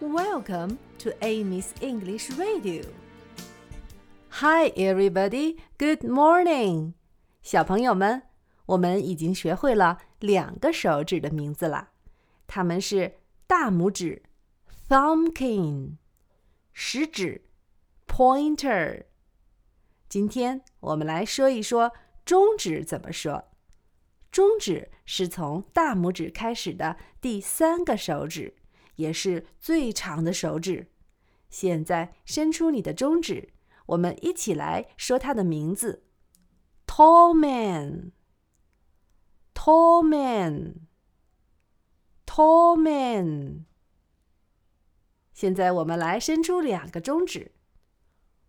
[0.00, 2.84] Welcome to Amy's English Radio.
[4.30, 5.58] Hi, everybody.
[5.76, 6.94] Good morning.
[7.42, 8.22] 小朋友们，
[8.64, 11.90] 我们已经学会了两个手指的名字了，
[12.46, 14.22] 它们是大拇指
[14.88, 15.98] （thumbkin）、
[16.72, 17.44] 食指
[18.06, 19.02] （pointer）。
[20.08, 21.92] 今天我们来说一说
[22.24, 23.50] 中指怎么说。
[24.32, 28.54] 中指是从大拇指开始的第三个手指，
[29.00, 30.86] 也是最长的手指。
[31.48, 33.48] 现在伸出你的中指，
[33.86, 36.04] 我们一起来说它的名字
[36.86, 38.12] ：tall man，tall
[40.02, 40.76] man，tall
[42.76, 43.64] man。
[45.32, 47.50] 现在我们来伸出两个中指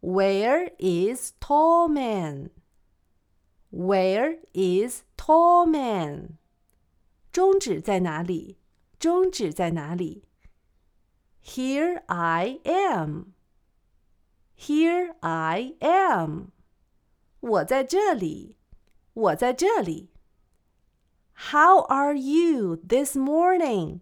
[0.00, 1.86] ：Where is tall
[3.70, 6.38] man？Where is tall man？
[7.30, 8.56] 中指在哪里？
[8.98, 10.24] 中指在哪里
[11.47, 13.33] ？Here I am.
[14.57, 16.51] Here I am.
[17.39, 18.57] 我在这里，
[19.13, 20.09] 我在这里。
[21.51, 23.99] How are you this morning？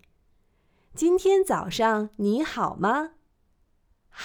[0.93, 3.13] 今天早上你好吗？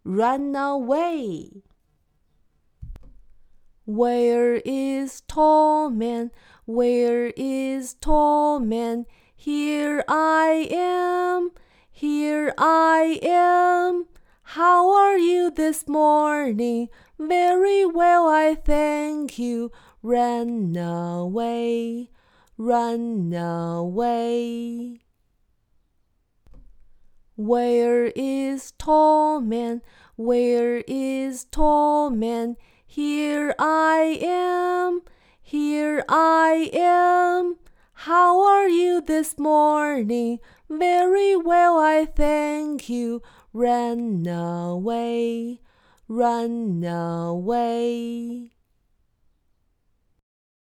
[0.03, 1.63] run away.
[3.85, 6.29] Where is tall man?
[6.65, 9.07] Where is tall man?
[9.35, 11.51] Here I am.
[11.91, 14.05] Here I am.
[14.55, 16.89] How are you this morning?
[17.17, 18.55] Very well, I
[19.24, 19.72] thank you.
[20.02, 22.10] Run away,
[22.58, 25.00] run away.
[27.36, 29.80] Where is tall man?
[30.16, 32.56] Where is tall man?
[32.86, 35.00] Here I am,
[35.40, 37.56] here I am.
[37.94, 40.38] How are you this morning?
[40.68, 43.22] Very well, I thank you.
[43.54, 45.60] Run away,
[46.08, 48.50] run away.